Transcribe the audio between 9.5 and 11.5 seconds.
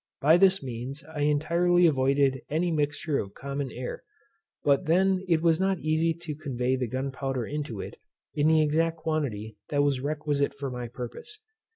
that was requisite for my purpose.